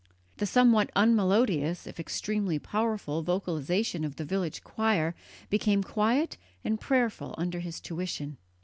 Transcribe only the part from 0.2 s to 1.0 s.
The somewhat